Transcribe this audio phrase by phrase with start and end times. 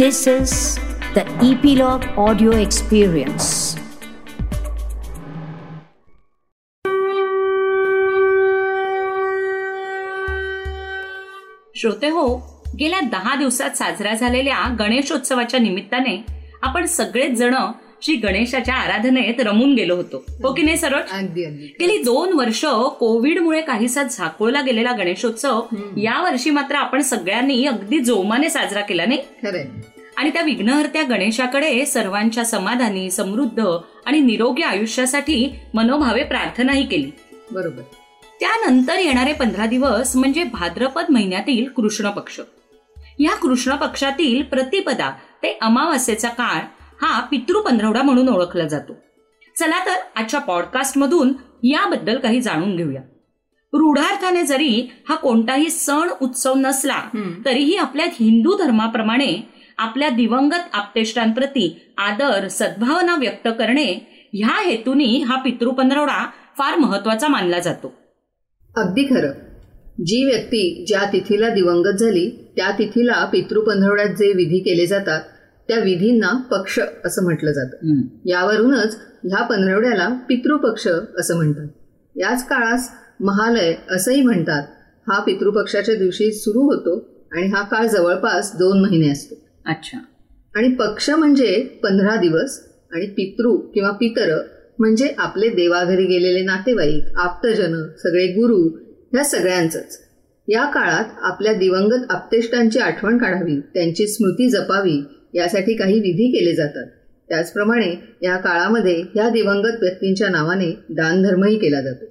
[0.00, 0.78] This is
[1.14, 3.48] the Epilogue Audio Experience.
[11.74, 12.24] श्रोते हो
[12.78, 16.16] गेल्या दहा दिवसात साजऱ्या झालेल्या गणेशोत्सवाच्या निमित्ताने
[16.62, 17.54] आपण सगळेच जण
[18.02, 20.24] श्री गणेशाच्या आराधनेत रमून गेलो होतो.
[20.42, 21.44] हो की नाही अगदी
[21.80, 22.64] गेली दोन वर्ष
[22.98, 25.62] कोविडमुळे काहीसा झाकोळला गेलेला गणेशोत्सव
[25.96, 29.18] या वर्षी मात्र आपण सगळ्यांनी अगदी जोमाने साजरा केला नाही?
[30.16, 33.66] आणि त्या विघ्नहर्त्या गणेशाकडे सर्वांच्या समाधानी समृद्ध
[34.06, 37.10] आणि निरोगी आयुष्यासाठी मनोभावे प्रार्थनाही केली.
[37.52, 37.82] बरोबर.
[38.40, 42.40] त्यानंतर येणारे पंधरा दिवस म्हणजे भाद्रपद महिन्यातील कृष्ण पक्ष
[43.18, 45.10] या कृष्ण पक्षातील प्रतिपदा
[45.42, 46.60] ते अमावास्येचा काळ
[47.00, 48.92] हा पितृ पंधरवडा म्हणून ओळखला जातो.
[49.58, 51.32] चला तर आजच्या पॉडकास्ट मधून
[51.62, 53.00] याबद्दल काही जाणून घेऊया.
[53.72, 57.00] रूढार्थाने जरी हा कोणताही सण उत्सव नसला.
[57.44, 63.92] तरीही आपल्या हिंदू धर्माप्रमाणे आपल्या दिवंगत आपतेष्टांप्रती आदर सद्भावना व्यक्त करणे
[64.32, 66.26] ह्या हेतूनी हा पितृ पंधरवडा
[66.58, 67.94] फार महत्त्वाचा मानला जातो.
[68.76, 69.32] अगदी खरं.
[70.06, 75.20] जी व्यक्ती ज्या तिथीला दिवंगत झाली त्या तिथीला पितृपंधरवड्यात जे विधी केले जातात
[75.70, 77.76] त्या विधींना पक्ष असं म्हटलं जातं.
[78.26, 81.66] यावरूनच ह्या पंधरवड्याला पितृपक्ष असं म्हणतात.
[82.16, 82.90] याच काळास
[83.20, 84.62] महालय असंही म्हणतात.
[85.08, 89.34] हा पितृपक्षाच्या दिवशी सुरू होतो आणि हा काळ जवळपास दोन महिने असतो.
[89.66, 89.98] अच्छा.
[90.56, 92.60] आणि पक्ष म्हणजे पंधरा दिवस
[92.92, 94.38] आणि पितृ किंवा पितर
[94.78, 98.68] म्हणजे आपले देवाघरी गेलेले नातेवाईक आप्तजन सगळे गुरु
[99.12, 99.98] ह्या सगळ्यांचंच.
[100.48, 106.86] या काळात आपल्या दिवंगत आप्तेष्टांची आठवण काढावी त्यांची स्मृती जपावी यासाठी काही विधी केले जातात.
[107.28, 107.90] त्याचप्रमाणे
[108.22, 112.04] या काळामध्ये ह्या दिवंगत व्यक्तींच्या नावाने दानधर्मही केला जातो.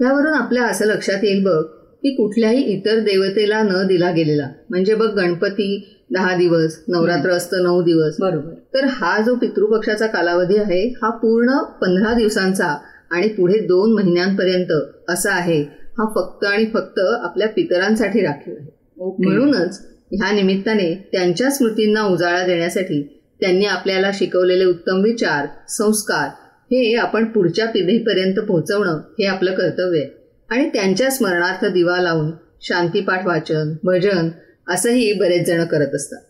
[0.00, 1.62] त्यावरून आपल्या असं लक्षात येईल बघ
[2.02, 7.82] की कुठल्याही इतर देवतेला न दिला गेलेला म्हणजे बघ गणपती दहा दिवस नवरात्र असतं नऊ
[7.82, 8.16] दिवस.
[8.20, 8.52] बरोबर.
[8.74, 12.76] तर हा जो पितृपक्षाचा कालावधी आहे हा पूर्ण पंधरा दिवसांचा
[13.10, 14.72] आणि पुढे दोन महिन्यांपर्यंत
[15.08, 15.60] असा आहे
[15.98, 18.70] हा फक्त आणि फक्त आपल्या पितरांसाठी राखीव आहे.
[19.18, 19.80] म्हणूनच
[20.10, 23.02] ह्या निमित्ताने त्यांच्या स्मृतींना उजाळा देण्यासाठी
[23.40, 26.28] त्यांनी आपल्याला शिकवलेले उत्तम विचार संस्कार
[26.70, 30.08] हे आपण पुढच्या पिढीपर्यंत पोहोचवणं हे आपलं कर्तव्य आहे.
[30.50, 32.30] आणि त्यांच्या स्मरणार्थ दिवा लावून
[32.62, 34.28] शांतीपाठ वाचन भजन
[34.68, 36.20] असंही बरेच जण करत असतात.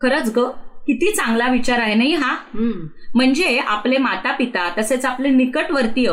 [0.00, 0.44] खरंच ग
[0.86, 2.34] किती चांगला विचार आहे नाही हा?
[3.14, 6.10] म्हणजे आपले माता पिता तसेच आपले निकटवर्तीय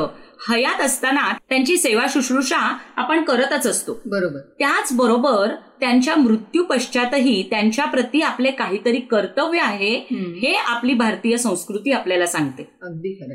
[0.47, 2.57] हयात असताना त्यांची सेवा शुश्रूषा
[2.95, 9.95] आपण करतच असतो बरोबर त्याचबरोबर त्यांच्या मृत्यू पश्चातही त्यांच्या प्रती आपले काहीतरी कर्तव्य आहे.
[10.41, 12.63] हे आपली भारतीय संस्कृती आपल्याला सांगते.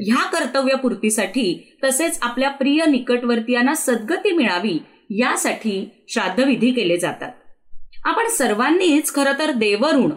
[0.00, 4.78] ह्या कर्तव्यपूर्तीसाठी तसेच आपल्या प्रिय निकटवर्तीयांना सद्गती मिळावी
[5.10, 7.30] यासाठी श्राद्धविधी केले जातात
[8.04, 10.10] आपण सर्वांनीच खरं तर देवऋण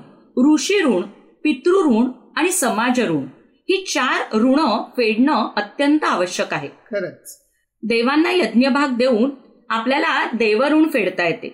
[0.53, 1.01] ऋषी ऋण
[1.43, 3.25] पितृऋण आणि समाज ऋण
[3.69, 6.67] ही चार ऋण फेडणं अत्यंत आवश्यक आहे.
[6.67, 7.47] खरंच.
[7.83, 9.29] देवांना यज्ञभाग देऊन
[9.69, 11.49] आपल्याला देवऋण फेडता येते.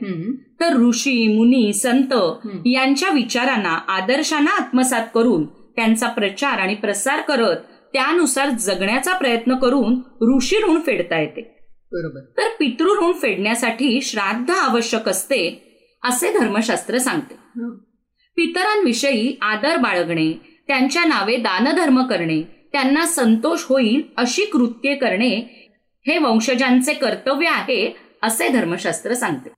[0.60, 2.14] तर ऋषी मुनी संत
[2.66, 7.58] यांच्या विचारांना आदर्शांना आत्मसात करून त्यांचा प्रचार आणि प्रसार करत
[7.94, 9.96] त्यानुसार जगण्याचा प्रयत्न करून
[10.36, 11.42] ऋषी ऋण फेडता येते.
[11.92, 12.20] बरोबर.
[12.38, 15.70] तर पितृऋण फेडण्यासाठी श्राद्ध आवश्यक असते
[16.04, 17.34] असे धर्मशास्त्र सांगते.
[18.36, 22.42] पितरांविषयी आदर बाळगणे त्यांच्या नावे दानधर्म करणे
[22.72, 25.30] त्यांना संतोष होईल अशी कृत्ये करणे
[26.06, 27.86] हे वंशजांचे कर्तव्य आहे
[28.24, 29.50] असे धर्मशास्त्र सांगते.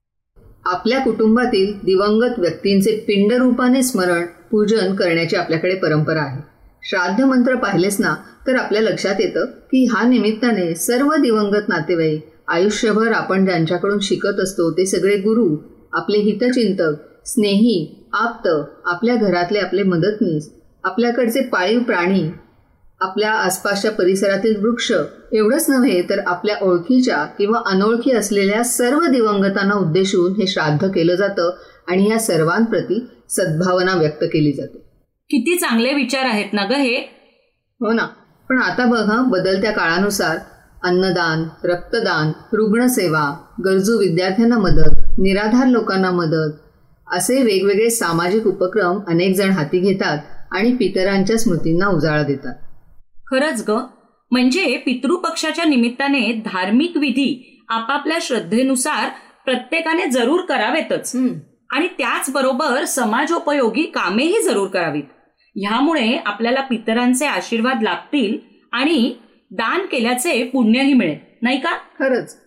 [0.65, 6.41] आपल्या कुटुंबातील दिवंगत व्यक्तींचे पिंड रूपाने स्मरण पूजन करण्याची आपल्याकडे परंपरा आहे.
[6.83, 8.13] श्राद्ध मंत्र पाहिलेच ना
[8.47, 14.71] तर आपल्या लक्षात येतं की ह्या निमित्ताने सर्व दिवंगत नातेवाईक आयुष्यभर आपण ज्यांच्याकडून शिकत असतो
[14.71, 15.47] ते सगळे गुरु
[15.93, 17.77] आपले हितचिंतक स्नेही
[18.13, 18.47] आप्त
[18.85, 20.49] आपल्या घरातले आपले मदतनीस
[20.85, 22.31] आपल्याकडचे पाळीव प्राणी
[23.01, 24.91] आपल्या आसपासच्या परिसरातील वृक्ष
[25.33, 31.51] एवढंच नव्हे तर आपल्या ओळखीच्या किंवा अनोळखी असलेल्या सर्व दिवंगतांना उद्देशून हे श्राद्ध केलं जातं
[31.87, 34.77] आणि या सर्वांप्रती सद्भावना व्यक्त केली जाते.
[35.29, 36.95] किती चांगले विचार आहेत ना ग हे?
[37.81, 38.05] हो ना.
[38.49, 40.37] पण आता बघा बदलत्या काळानुसार
[40.83, 46.61] अन्नदान रक्तदान रुग्णसेवा गरजू विद्यार्थ्यांना मदत निराधार लोकांना मदत
[47.07, 50.17] असे वेगवेगळे सामाजिक उपक्रम अनेक जण हाती घेतात.
[50.51, 52.55] आणि पितरांच्या स्मृतींना उजाळा देतात.
[53.27, 53.71] खरंच ग
[54.31, 59.09] म्हणजे पितृपक्षाच्या निमित्ताने धार्मिक विधी आपापल्या श्रद्धेनुसार
[59.45, 61.15] प्रत्येकाने जरूर करावेतच.
[61.69, 65.03] आणि त्याचबरोबर समाजोपयोगी कामेही जरूर करावीत.
[65.55, 68.37] ह्यामुळे आपल्याला पितरांचे आशीर्वाद लाभतील
[68.71, 69.15] आणि
[69.51, 71.17] दान केल्याचे पुण्यही मिळेल.
[71.41, 71.71] नाही का?
[71.75, 72.37] खरंच.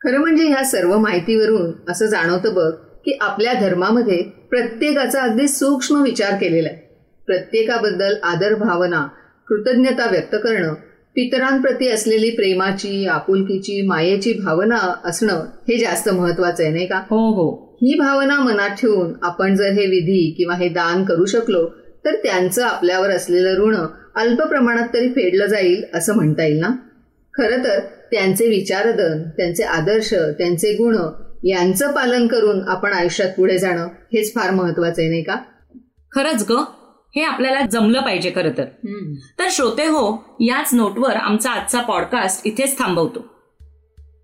[0.00, 6.34] खरं म्हणजे ह्या सर्व माहितीवरून असं जाणवतं बघ की आपल्या धर्मामध्ये प्रत्येकाचा अगदी सूक्ष्म विचार
[6.34, 6.93] केलेला आहे.
[7.26, 9.06] प्रत्येकाबद्दल आदर भावना
[9.48, 10.74] कृतज्ञता व्यक्त करणं
[11.16, 16.98] पितरांप्रती असलेली प्रेमाची आपुलकीची मायेची भावना असणं हे जास्त महत्वाचं आहे नाही का?
[17.10, 17.76] हो हो.
[17.82, 21.66] ही भावना मनात ठेवून आपण जर हे विधी किंवा हे दान करू शकलो
[22.04, 23.76] तर त्यांचं आपल्यावर असलेलं ऋण
[24.16, 26.68] अल्प प्रमाणात तरी फेडलं जाईल असं म्हणता येईल ना?
[27.34, 27.78] खरं तर
[28.10, 30.96] त्यांचे विचारधन त्यांचे आदर्श त्यांचे गुण
[31.44, 35.36] यांचं पालन करून आपण आयुष्यात पुढे जाणं हेच फार महत्वाचं आहे नाही का?
[36.12, 36.54] खरंच ग?
[37.16, 38.64] हे आपल्याला जमलं पाहिजे खरं तर.
[39.38, 43.20] तर श्रोते हो याच नोटवर आमचा आजचा पॉडकास्ट इथेच थांबवतो.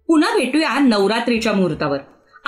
[0.06, 1.98] पुन्हा भेटूया नवरात्रीच्या मुहूर्तावर.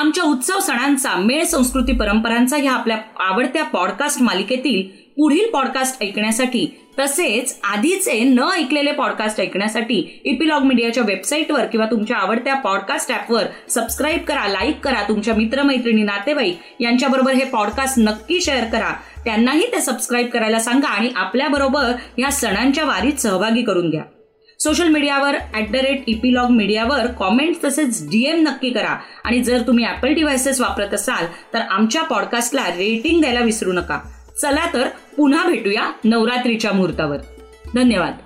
[0.03, 4.83] आमच्या उत्सव सणांचा मेळ संस्कृती परंपरांचा ह्या आपल्या आवडत्या पॉडकास्ट मालिकेतील
[5.17, 6.67] पुढील पॉडकास्ट ऐकण्यासाठी
[6.99, 14.21] तसेच आधीचे न ऐकलेले पॉडकास्ट ऐकण्यासाठी इपिलॉग मीडियाच्या वेबसाईटवर किंवा तुमच्या आवडत्या पॉडकास्ट ॲपवर सबस्क्राईब
[14.21, 18.93] करा लाईक करा तुमच्या मित्रमैत्रिणी नातेवाईक यांच्याबरोबर हे पॉडकास्ट नक्की शेअर करा.
[19.25, 24.03] त्यांनाही ते सबस्क्राईब करायला सांगा आणि आपल्याबरोबर या सणांच्या वारीत सहभागी करून घ्या.
[24.63, 28.99] सोशल मीडियावर ऍट द रेट इपिलॉग मीडियावर कॉमेंट तसेच डीएम नक्की करा.
[29.25, 34.01] आणि जर तुम्ही ऍपल डिव्हायसेस वापरत असाल तर आमच्या पॉडकास्टला रेटिंग द्यायला विसरू नका.
[34.43, 37.17] चला तर पुन्हा भेटूया नवरात्रीच्या मुहूर्तावर.
[37.75, 38.17] धन्यवाद.